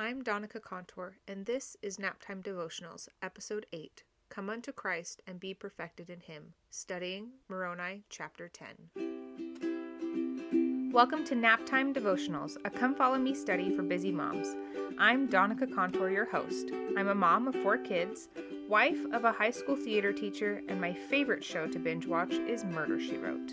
[0.00, 5.52] I'm Donica Contour, and this is Naptime Devotionals, Episode 8 Come unto Christ and be
[5.52, 10.90] perfected in Him, studying Moroni chapter 10.
[10.90, 14.56] Welcome to Naptime Devotionals, a come follow me study for busy moms.
[14.98, 16.70] I'm Donica Contour, your host.
[16.96, 18.30] I'm a mom of four kids,
[18.70, 22.64] wife of a high school theater teacher, and my favorite show to binge watch is
[22.64, 23.52] Murder She Wrote.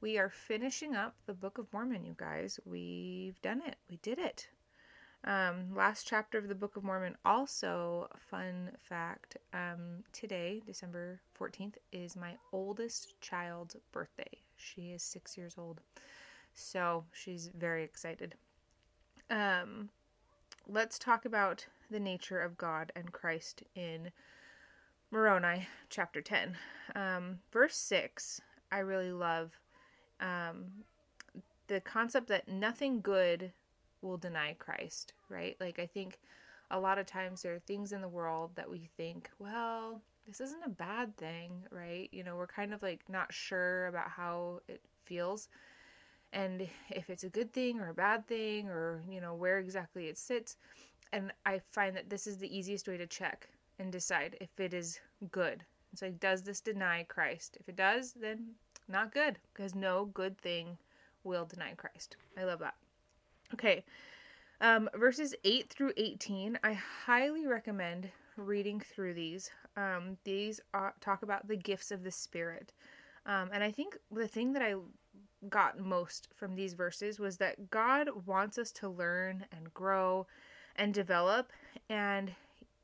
[0.00, 2.58] We are finishing up the Book of Mormon, you guys.
[2.64, 3.76] We've done it.
[3.88, 4.48] We did it.
[5.26, 7.16] Um, last chapter of the Book of Mormon.
[7.24, 14.38] Also, fun fact um, today, December 14th, is my oldest child's birthday.
[14.56, 15.80] She is six years old.
[16.54, 18.36] So she's very excited.
[19.28, 19.88] Um,
[20.68, 24.12] let's talk about the nature of God and Christ in
[25.10, 26.56] Moroni chapter 10.
[26.94, 29.58] Um, verse 6, I really love
[30.20, 30.84] um,
[31.66, 33.50] the concept that nothing good
[34.02, 35.56] will deny Christ, right?
[35.60, 36.18] Like, I think
[36.70, 40.40] a lot of times there are things in the world that we think, well, this
[40.40, 42.08] isn't a bad thing, right?
[42.12, 45.48] You know, we're kind of like not sure about how it feels
[46.32, 50.06] and if it's a good thing or a bad thing or, you know, where exactly
[50.06, 50.56] it sits.
[51.12, 54.74] And I find that this is the easiest way to check and decide if it
[54.74, 55.64] is good.
[55.92, 57.56] It's like, does this deny Christ?
[57.60, 58.54] If it does, then
[58.88, 60.78] not good because no good thing
[61.24, 62.16] will deny Christ.
[62.36, 62.74] I love that.
[63.56, 63.84] Okay.
[64.60, 69.50] Um, verses 8 through 18, I highly recommend reading through these.
[69.78, 72.74] Um, these are, talk about the gifts of the Spirit.
[73.24, 74.74] Um, and I think the thing that I
[75.48, 80.26] got most from these verses was that God wants us to learn and grow
[80.76, 81.50] and develop.
[81.88, 82.32] And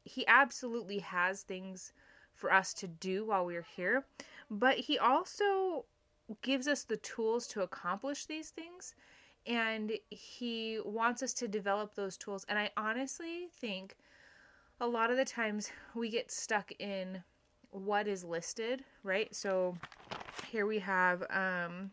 [0.05, 1.93] He absolutely has things
[2.35, 4.07] for us to do while we're here.
[4.51, 5.85] But He also
[6.41, 8.95] gives us the tools to accomplish these things
[9.47, 12.47] and he wants us to develop those tools.
[12.49, 13.97] And i honestly think
[14.81, 17.23] a lot of the times we get stuck in
[17.71, 19.35] what is listed right?
[19.35, 19.77] So
[20.51, 21.91] here we have um,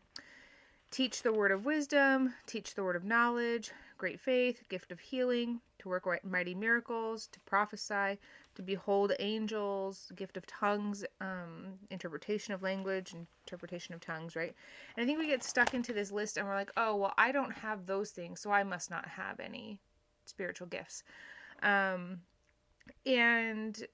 [0.91, 5.61] teach the word of wisdom teach the word of knowledge great faith gift of healing
[5.77, 8.17] to work mighty miracles to prophesy
[8.55, 13.13] to behold angels, gift of tongues, um, interpretation of language,
[13.45, 14.55] interpretation of tongues, right?
[14.95, 17.31] And I think we get stuck into this list and we're like, oh, well, I
[17.31, 19.79] don't have those things, so I must not have any
[20.25, 21.03] spiritual gifts.
[21.61, 22.21] Um,
[23.05, 23.85] and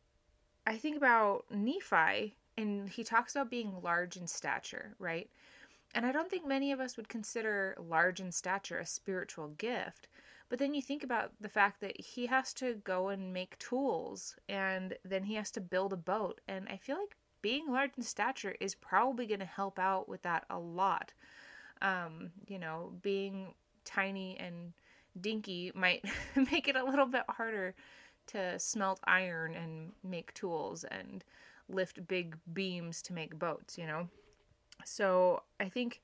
[0.66, 5.30] I think about Nephi, and he talks about being large in stature, right?
[5.96, 10.10] And I don't think many of us would consider large in stature a spiritual gift.
[10.50, 14.36] But then you think about the fact that he has to go and make tools
[14.50, 16.42] and then he has to build a boat.
[16.50, 20.22] And I feel like being large in stature is probably going to help out with
[20.24, 21.14] that a lot.
[21.82, 23.54] Um, you know, being
[23.86, 24.74] tiny and
[25.22, 26.04] dinky might
[26.52, 27.74] make it a little bit harder
[28.28, 31.24] to smelt iron and make tools and
[31.70, 34.10] lift big beams to make boats, you know?
[34.86, 36.02] So I think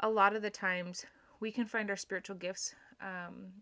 [0.00, 1.04] a lot of the times
[1.40, 3.52] we can find our spiritual gifts um,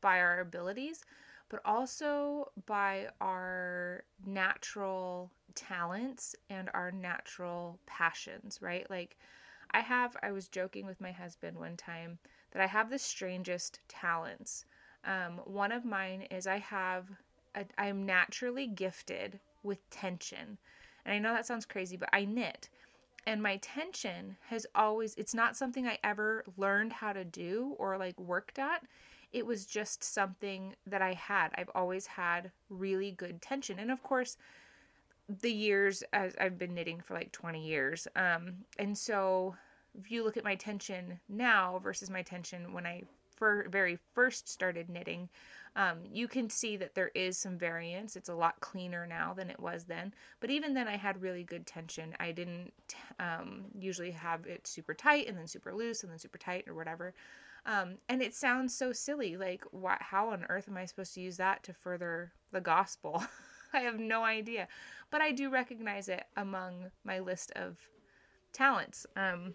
[0.00, 1.04] by our abilities,
[1.48, 8.88] but also by our natural talents and our natural passions, right?
[8.90, 9.16] Like,
[9.72, 12.18] I have, I was joking with my husband one time
[12.52, 14.64] that I have the strangest talents.
[15.04, 17.06] Um, one of mine is I have,
[17.54, 20.56] a, I'm naturally gifted with tension.
[21.04, 22.68] And I know that sounds crazy, but I knit.
[23.28, 27.98] And my tension has always, it's not something I ever learned how to do or
[27.98, 28.82] like worked at
[29.32, 31.50] it was just something that I had.
[31.56, 33.78] I've always had really good tension.
[33.78, 34.36] And of course,
[35.28, 38.08] the years as I've been knitting for like 20 years.
[38.16, 39.54] Um, and so
[39.98, 43.02] if you look at my tension now versus my tension when I
[43.38, 45.28] for very first started knitting,
[45.76, 48.16] um, you can see that there is some variance.
[48.16, 50.12] It's a lot cleaner now than it was then.
[50.40, 52.14] But even then, I had really good tension.
[52.18, 52.72] I didn't
[53.20, 56.74] um, usually have it super tight and then super loose and then super tight or
[56.74, 57.14] whatever.
[57.64, 59.36] Um, and it sounds so silly.
[59.36, 63.22] Like, what, how on earth am I supposed to use that to further the gospel?
[63.72, 64.66] I have no idea.
[65.10, 67.76] But I do recognize it among my list of
[68.52, 69.06] talents.
[69.16, 69.54] Um,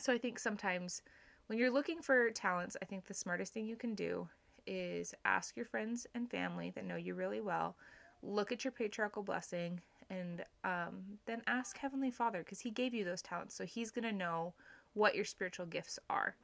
[0.00, 1.02] so I think sometimes
[1.48, 4.28] when you're looking for talents, I think the smartest thing you can do
[4.66, 7.74] is ask your friends and family that know you really well,
[8.22, 9.80] look at your patriarchal blessing,
[10.10, 13.54] and um, then ask Heavenly Father because He gave you those talents.
[13.54, 14.52] So He's going to know
[14.92, 16.36] what your spiritual gifts are.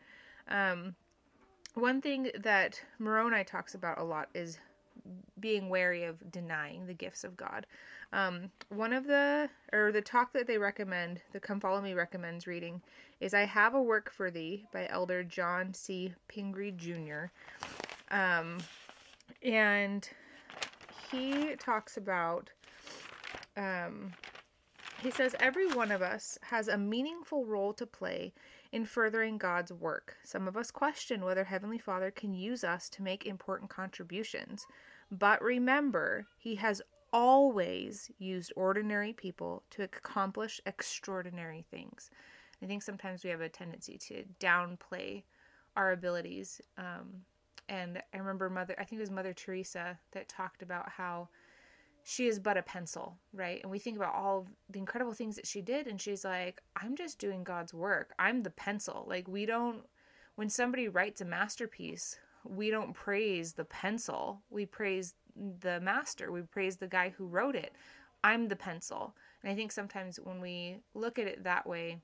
[0.48, 0.94] Um,
[1.74, 4.58] one thing that Moroni talks about a lot is
[5.40, 7.66] being wary of denying the gifts of God.
[8.12, 12.46] Um, one of the, or the talk that they recommend, the Come Follow Me recommends
[12.46, 12.80] reading,
[13.20, 16.12] is I Have a Work for Thee by Elder John C.
[16.28, 17.26] Pingree Jr.
[18.10, 18.58] Um,
[19.42, 20.08] and
[21.10, 22.50] he talks about
[23.56, 24.12] um,
[25.04, 28.32] he says every one of us has a meaningful role to play
[28.72, 30.16] in furthering God's work.
[30.24, 34.66] Some of us question whether Heavenly Father can use us to make important contributions.
[35.10, 36.80] But remember, He has
[37.12, 42.10] always used ordinary people to accomplish extraordinary things.
[42.62, 45.24] I think sometimes we have a tendency to downplay
[45.76, 46.62] our abilities.
[46.78, 47.24] Um,
[47.68, 51.28] and I remember Mother, I think it was Mother Teresa that talked about how
[52.04, 53.60] she is but a pencil, right?
[53.62, 56.94] And we think about all the incredible things that she did, and she's like, I'm
[56.96, 58.12] just doing God's work.
[58.18, 59.06] I'm the pencil.
[59.08, 59.82] Like, we don't,
[60.36, 64.42] when somebody writes a masterpiece, we don't praise the pencil.
[64.50, 65.14] We praise
[65.60, 66.30] the master.
[66.30, 67.72] We praise the guy who wrote it.
[68.22, 69.14] I'm the pencil.
[69.42, 71.98] And I think sometimes when we look at it that way,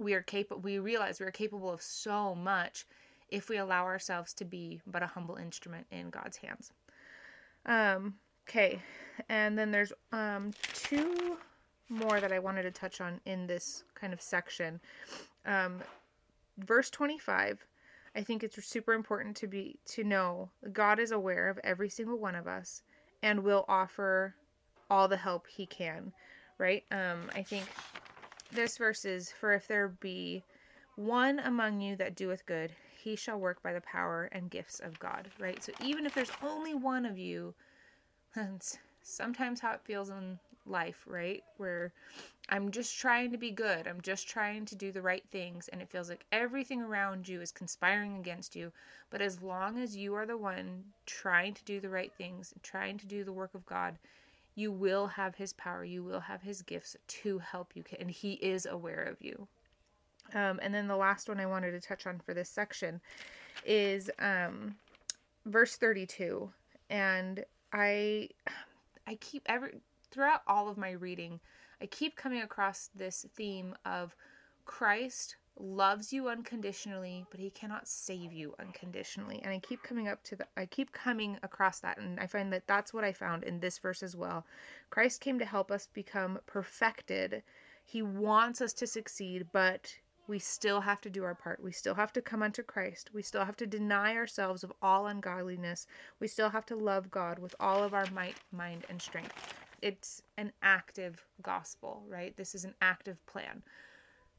[0.00, 2.84] we are capable, we realize we are capable of so much
[3.28, 6.72] if we allow ourselves to be but a humble instrument in God's hands.
[7.66, 8.14] Um,
[8.50, 8.80] Okay,
[9.28, 11.38] and then there's um, two
[11.88, 14.80] more that I wanted to touch on in this kind of section.
[15.46, 15.78] Um,
[16.58, 17.64] verse 25,
[18.16, 22.18] I think it's super important to be to know God is aware of every single
[22.18, 22.82] one of us
[23.22, 24.34] and will offer
[24.90, 26.12] all the help He can.
[26.58, 26.82] Right?
[26.90, 27.66] Um, I think
[28.50, 30.42] this verse is for if there be
[30.96, 34.98] one among you that doeth good, he shall work by the power and gifts of
[34.98, 35.30] God.
[35.38, 35.62] Right?
[35.62, 37.54] So even if there's only one of you
[38.34, 41.42] that's sometimes how it feels in life, right?
[41.56, 41.92] Where
[42.48, 43.86] I'm just trying to be good.
[43.86, 45.68] I'm just trying to do the right things.
[45.68, 48.72] And it feels like everything around you is conspiring against you.
[49.10, 52.98] But as long as you are the one trying to do the right things, trying
[52.98, 53.98] to do the work of God,
[54.54, 55.84] you will have His power.
[55.84, 57.84] You will have His gifts to help you.
[57.98, 59.46] And He is aware of you.
[60.34, 63.00] Um, and then the last one I wanted to touch on for this section
[63.64, 64.76] is um,
[65.46, 66.50] verse 32.
[66.88, 68.28] And I
[69.06, 69.80] I keep every
[70.10, 71.40] throughout all of my reading,
[71.80, 74.14] I keep coming across this theme of
[74.64, 79.40] Christ loves you unconditionally, but he cannot save you unconditionally.
[79.42, 82.52] And I keep coming up to the I keep coming across that and I find
[82.52, 84.46] that that's what I found in this verse as well.
[84.90, 87.42] Christ came to help us become perfected.
[87.84, 89.96] He wants us to succeed, but
[90.30, 91.60] we still have to do our part.
[91.60, 93.10] We still have to come unto Christ.
[93.12, 95.88] We still have to deny ourselves of all ungodliness.
[96.20, 99.34] We still have to love God with all of our might, mind, and strength.
[99.82, 102.36] It's an active gospel, right?
[102.36, 103.64] This is an active plan.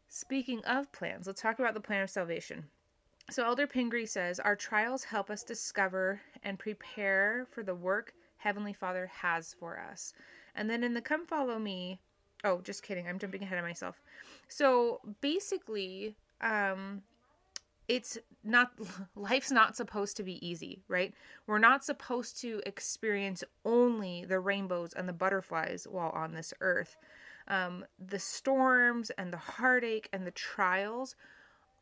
[0.08, 2.64] Speaking of plans, let's talk about the plan of salvation.
[3.30, 8.74] So, Elder Pingree says, Our trials help us discover and prepare for the work Heavenly
[8.74, 10.14] Father has for us.
[10.56, 12.00] And then in the Come Follow Me,
[12.44, 14.02] oh, just kidding, I'm jumping ahead of myself.
[14.48, 17.02] So basically, um,
[17.88, 18.72] it's not
[19.16, 21.14] life's not supposed to be easy, right?
[21.48, 26.98] We're not supposed to experience only the rainbows and the butterflies while on this earth.
[27.48, 31.16] Um, the storms and the heartache and the trials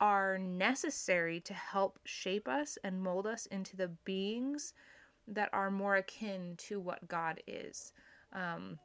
[0.01, 4.73] are necessary to help shape us and mold us into the beings
[5.27, 7.93] that are more akin to what God is.
[8.33, 8.79] Um,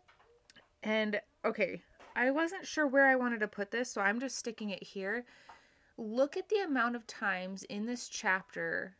[0.82, 1.82] and okay,
[2.17, 5.25] I wasn't sure where I wanted to put this, so I'm just sticking it here.
[5.96, 8.96] Look at the amount of times in this chapter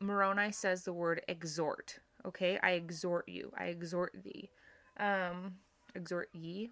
[0.00, 1.98] Moroni says the word exhort.
[2.24, 3.52] Okay, I exhort you.
[3.56, 4.50] I exhort thee.
[4.98, 5.56] Um,
[5.94, 6.70] exhort ye.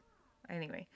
[0.48, 0.86] Anyway.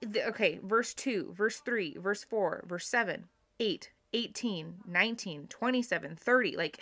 [0.00, 3.24] The, okay, verse 2, verse 3, verse 4, verse 7,
[3.58, 6.56] 8, 18, 19, 27, 30.
[6.56, 6.80] Like,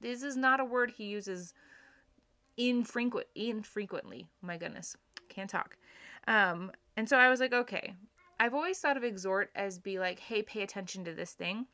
[0.00, 1.52] this is not a word he uses
[2.56, 4.26] infrequent infrequently.
[4.40, 4.96] My goodness,
[5.36, 5.76] can't talk.
[6.26, 7.94] Um, and so I was like, okay.
[8.40, 11.66] I've always thought of exhort as be like, hey, pay attention to this thing.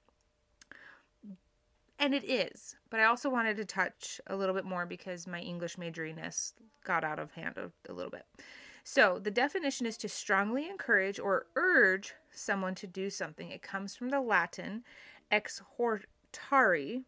[1.99, 2.77] And it is.
[2.91, 6.53] But I also wanted to touch a little bit more because my English majoriness
[6.85, 8.27] got out of hand a, a little bit.
[8.85, 13.51] So the definition is to strongly encourage or urge someone to do something.
[13.51, 14.83] It comes from the Latin
[15.31, 17.05] exhortari,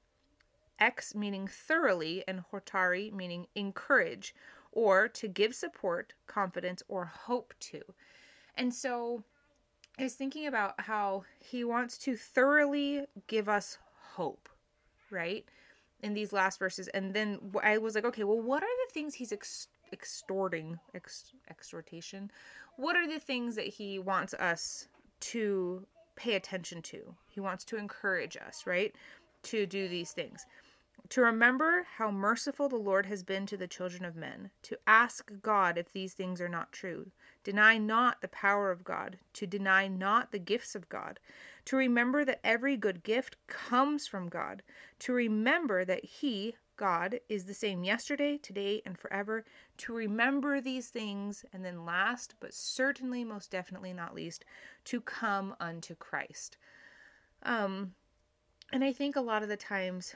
[0.79, 4.35] ex meaning thoroughly, and hortari meaning encourage
[4.75, 7.81] or to give support, confidence, or hope to.
[8.57, 9.23] And so
[9.99, 13.79] I was thinking about how he wants to thoroughly give us
[14.15, 14.49] hope,
[15.11, 15.45] right?
[16.03, 16.89] In these last verses.
[16.89, 21.33] And then I was like, okay, well, what are the things he's ex- extorting, ex-
[21.49, 22.31] exhortation?
[22.77, 24.89] What are the things that he wants us
[25.21, 27.15] to pay attention to?
[27.29, 28.93] He wants to encourage us, right?
[29.45, 30.47] To do these things
[31.11, 35.31] to remember how merciful the Lord has been to the children of men, to ask
[35.43, 37.11] God if these things are not true,
[37.43, 41.21] deny not the power of God, to deny not the gifts of God,
[41.67, 44.63] to remember that every good gift comes from God,
[45.01, 49.45] to remember that He, God is the same yesterday, today, and forever.
[49.79, 54.45] To remember these things, and then last, but certainly most definitely not least,
[54.87, 56.57] to come unto Christ.
[57.45, 57.95] Um,
[58.73, 60.15] and I think a lot of the times,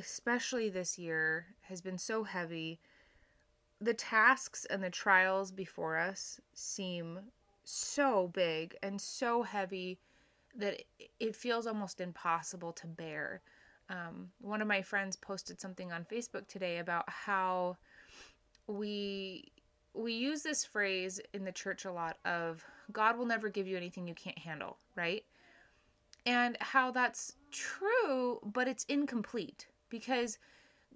[0.00, 2.80] especially this year, has been so heavy.
[3.82, 7.18] The tasks and the trials before us seem
[7.64, 9.98] so big and so heavy
[10.56, 10.82] that
[11.20, 13.42] it feels almost impossible to bear.
[13.90, 17.76] Um, one of my friends posted something on Facebook today about how
[18.66, 19.52] we
[19.92, 23.76] we use this phrase in the church a lot of God will never give you
[23.76, 25.24] anything you can't handle, right?
[26.26, 30.38] And how that's true, but it's incomplete because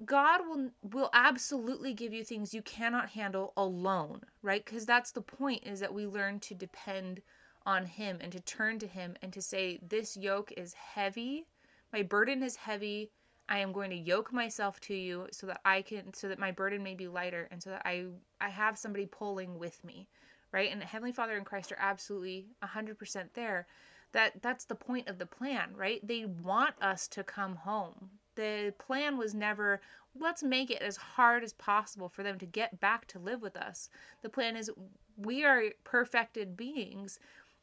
[0.05, 4.65] God will will absolutely give you things you cannot handle alone, right?
[4.65, 7.21] Because that's the point is that we learn to depend
[7.67, 11.47] on him and to turn to him and to say this yoke is heavy
[11.95, 13.13] my burden is heavy.
[13.49, 16.51] I am going to yoke myself to you so that I can so that my
[16.51, 18.07] burden may be lighter and so that I
[18.41, 20.09] I have somebody pulling with me,
[20.51, 20.73] right?
[20.73, 23.69] And Heavenly Father and Christ are absolutely 100% there.
[24.11, 26.05] That that's the point of the plan, right?
[26.05, 28.11] They want us to come home.
[28.37, 29.81] The plan was never
[30.19, 33.57] let's make it as hard as possible for them to get back to live with
[33.57, 33.91] us.
[34.23, 34.71] The plan is
[35.17, 37.19] we are perfected beings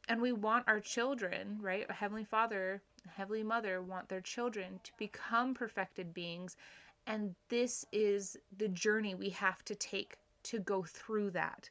[0.08, 1.90] and we want our children, right?
[1.90, 2.82] Heavenly Father
[3.16, 6.56] Heavenly Mother want their children to become perfected beings.
[7.06, 11.68] And this is the journey we have to take to go through that.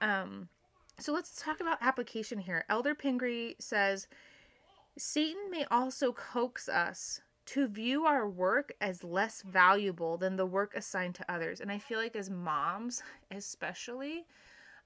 [0.00, 0.48] Um,
[0.98, 2.64] so let's talk about application here.
[2.68, 4.06] Elder Pingree says
[4.98, 10.74] Satan may also coax us to view our work as less valuable than the work
[10.74, 11.60] assigned to others.
[11.60, 14.26] And I feel like as moms, especially,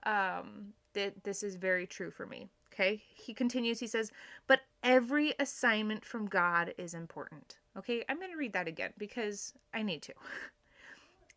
[0.04, 2.48] um, that this is very true for me.
[2.72, 3.02] Okay.
[3.14, 4.12] He continues, he says,
[4.46, 7.58] but every assignment from God is important.
[7.76, 8.04] Okay.
[8.08, 10.14] I'm going to read that again because I need to.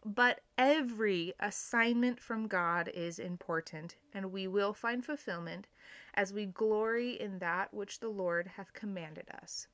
[0.05, 5.67] But every assignment from God is important, and we will find fulfillment
[6.15, 9.67] as we glory in that which the Lord hath commanded us.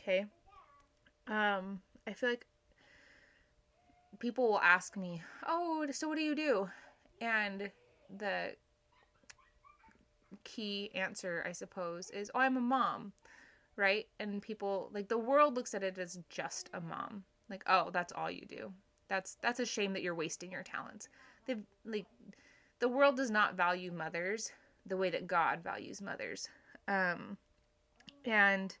[0.00, 0.26] Okay.
[1.28, 2.46] Um, I feel like
[4.18, 6.68] people will ask me, "Oh, so what do you do?"
[7.20, 7.70] And
[8.16, 8.54] the
[10.44, 13.12] key answer, I suppose, is, oh, I'm a mom,
[13.76, 14.06] right?
[14.20, 17.24] And people, like, the world looks at it as just a mom.
[17.50, 18.72] Like, oh, that's all you do.
[19.08, 21.08] That's that's a shame that you're wasting your talents.
[21.46, 22.04] They've like
[22.78, 24.52] the world does not value mothers
[24.84, 26.48] the way that God values mothers.
[26.86, 27.38] Um,
[28.26, 28.76] and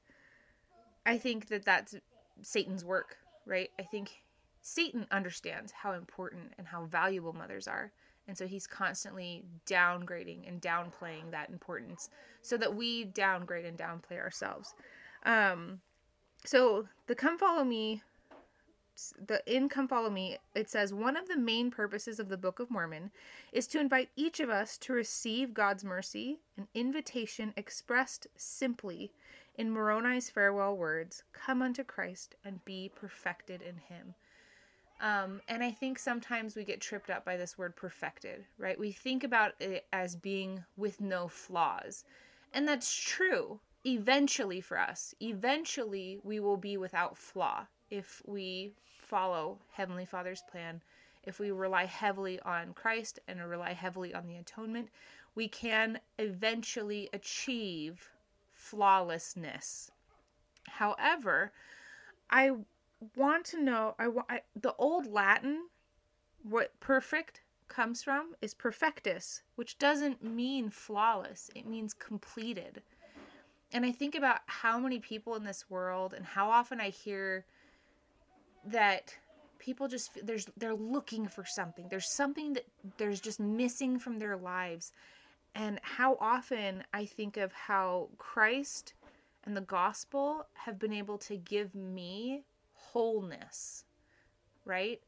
[1.06, 1.94] I think that that's
[2.42, 3.16] Satan's work,
[3.46, 3.70] right?
[3.78, 4.22] I think
[4.60, 7.92] Satan understands how important and how valuable mothers are.
[8.26, 12.10] And so he's constantly downgrading and downplaying that importance
[12.42, 14.74] so that we downgrade and downplay ourselves.
[15.24, 15.80] Um,
[16.44, 18.02] so the come follow me,
[19.26, 22.60] the in come follow me, it says one of the main purposes of the Book
[22.60, 23.10] of Mormon
[23.52, 29.10] is to invite each of us to receive God's mercy, an invitation expressed simply
[29.58, 34.14] in Moroni's farewell words Come unto Christ and be perfected in him.
[35.00, 38.78] Um, and I think sometimes we get tripped up by this word perfected, right?
[38.78, 42.04] We think about it as being with no flaws.
[42.54, 45.14] And that's true eventually for us.
[45.20, 50.80] Eventually, we will be without flaw if we follow Heavenly Father's plan.
[51.24, 54.88] If we rely heavily on Christ and rely heavily on the atonement,
[55.34, 58.10] we can eventually achieve
[58.70, 59.90] flawlessness.
[60.68, 61.52] However,
[62.30, 62.52] I
[63.16, 65.68] want to know I, I the old Latin
[66.42, 71.50] what perfect comes from is perfectus, which doesn't mean flawless.
[71.54, 72.82] It means completed.
[73.72, 77.44] And I think about how many people in this world and how often I hear
[78.64, 79.14] that
[79.58, 81.86] people just there's they're looking for something.
[81.88, 84.92] There's something that there's just missing from their lives.
[85.58, 88.94] And how often I think of how Christ
[89.42, 93.84] and the gospel have been able to give me wholeness,
[94.64, 95.00] right?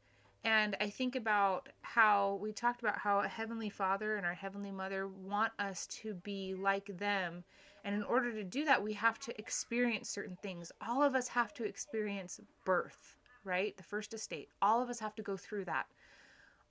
[0.43, 4.71] And I think about how we talked about how a Heavenly Father and our Heavenly
[4.71, 7.45] Mother want us to be like them.
[7.85, 10.69] And in order to do that, we have to experience certain things.
[10.85, 13.15] All of us have to experience birth,
[13.45, 13.77] right?
[13.77, 14.49] The first estate.
[14.61, 15.85] All of us have to go through that.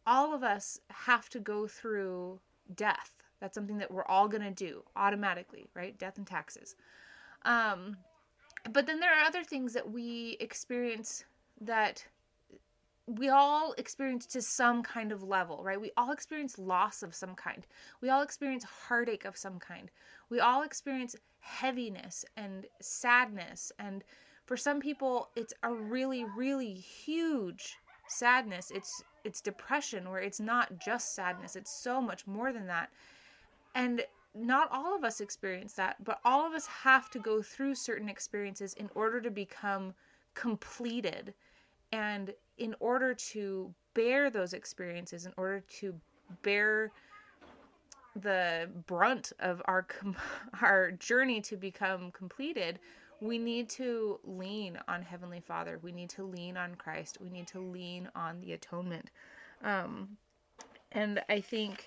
[0.07, 2.41] All of us have to go through
[2.75, 3.20] death.
[3.41, 5.99] That's something that we're all going to do automatically, right?
[5.99, 6.77] Death and taxes.
[7.45, 7.97] Um,
[8.73, 11.25] but then there are other things that we experience
[11.61, 12.05] that
[13.07, 15.81] we all experience to some kind of level, right?
[15.81, 17.67] We all experience loss of some kind.
[18.01, 19.91] We all experience heartache of some kind.
[20.29, 24.05] We all experience heaviness and sadness and
[24.51, 27.77] For some people, it's a really, really huge
[28.09, 28.73] sadness.
[28.75, 31.55] It's it's depression where it's not just sadness.
[31.55, 32.91] It's so much more than that.
[33.75, 34.03] And
[34.35, 38.09] not all of us experience that, but all of us have to go through certain
[38.09, 39.95] experiences in order to become
[40.35, 41.35] completed
[41.93, 45.95] and in order to bear those experiences, in order to
[46.43, 46.93] bear
[48.17, 49.87] the brunt of our
[50.63, 52.79] our journey to become completed,
[53.21, 55.79] we need to lean on Heavenly Father.
[55.83, 57.19] We need to lean on Christ.
[57.21, 59.11] We need to lean on the atonement.
[59.63, 60.17] Um,
[60.93, 61.87] and I think,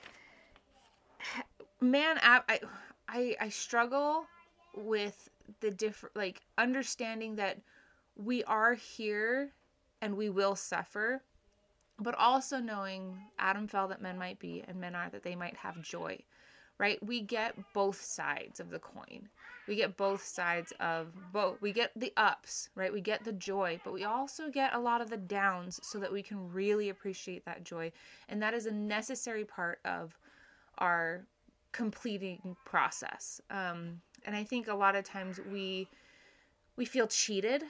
[1.84, 2.60] man, I,
[3.08, 4.26] I, I struggle
[4.76, 7.60] with the different, like, understanding that
[8.16, 9.52] we are here
[10.02, 11.22] and we will suffer,
[12.00, 15.56] but also knowing Adam fell that men might be and men are that they might
[15.56, 16.18] have joy,
[16.78, 17.02] right?
[17.06, 19.30] We get both sides of the coin.
[19.68, 21.62] We get both sides of both.
[21.62, 22.92] We get the ups, right?
[22.92, 26.12] We get the joy, but we also get a lot of the downs so that
[26.12, 27.92] we can really appreciate that joy.
[28.28, 30.18] And that is a necessary part of
[30.80, 31.26] our
[31.74, 33.42] completing process.
[33.50, 35.88] Um, and I think a lot of times we
[36.78, 37.64] we feel cheated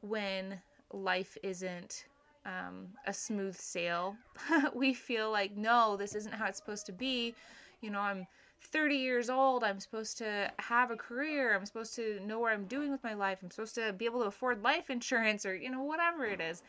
[0.00, 0.60] when
[0.92, 2.04] life isn't
[2.44, 4.16] um, a smooth sail.
[4.74, 7.34] we feel like, no, this isn't how it's supposed to be.
[7.80, 8.26] You know, I'm
[8.60, 9.64] 30 years old.
[9.64, 11.54] I'm supposed to have a career.
[11.54, 13.38] I'm supposed to know what I'm doing with my life.
[13.42, 16.62] I'm supposed to be able to afford life insurance or, you know, whatever it is.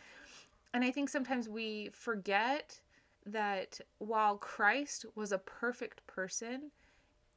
[0.74, 2.80] And I think sometimes we forget
[3.25, 6.72] that while Christ was a perfect person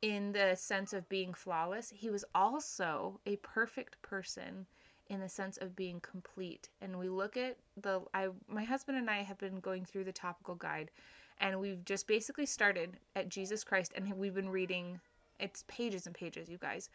[0.02, 4.66] in the sense of being flawless, he was also a perfect person
[5.08, 6.68] in the sense of being complete.
[6.80, 10.12] And we look at the I my husband and I have been going through the
[10.12, 10.90] topical guide
[11.38, 15.00] and we've just basically started at Jesus Christ and we've been reading
[15.38, 16.88] it's pages and pages, you guys.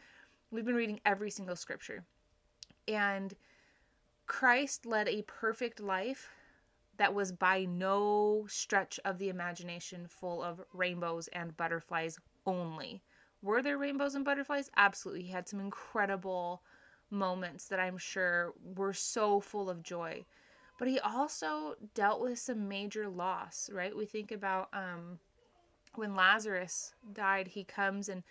[0.49, 2.03] We've been reading every single scripture.
[2.87, 3.33] And
[4.25, 6.29] Christ led a perfect life
[7.01, 13.01] that was by no stretch of the imagination full of rainbows and butterflies only.
[13.41, 14.69] Were there rainbows and butterflies?
[14.77, 15.23] Absolutely.
[15.23, 16.61] He had some incredible
[17.09, 20.25] moments that I'm sure were so full of joy.
[20.77, 23.97] But he also dealt with some major loss, right?
[23.97, 25.17] We think about um,
[25.95, 28.21] when Lazarus died, he comes and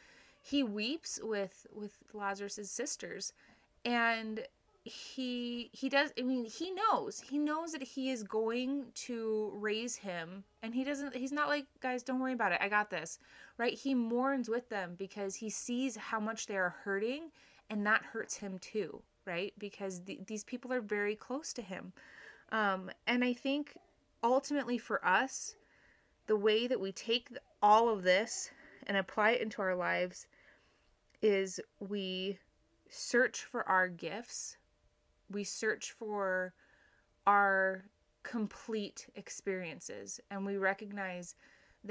[0.41, 3.33] he weeps with with Lazarus's sisters,
[3.85, 4.47] and
[4.85, 9.95] he he does i mean he knows he knows that he is going to raise
[9.95, 13.19] him and he doesn't he's not like guys don't worry about it i got this
[13.59, 17.31] right he mourns with them because he sees how much they are hurting
[17.71, 19.55] and that hurts him too, right?
[19.59, 21.93] Because th- these people are very close to him.
[22.51, 23.77] Um, and I think
[24.23, 25.55] ultimately for us,
[26.27, 27.29] the way that we take
[27.63, 28.51] all of this
[28.87, 30.27] and apply it into our lives
[31.23, 32.39] is we
[32.89, 34.57] search for our gifts,
[35.31, 36.53] we search for
[37.27, 37.85] our
[38.23, 41.35] complete experiences, and we recognize